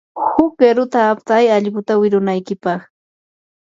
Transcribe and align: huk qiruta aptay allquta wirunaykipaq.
huk 0.33 0.51
qiruta 0.59 0.99
aptay 1.11 1.45
allquta 1.55 1.93
wirunaykipaq. 2.01 2.81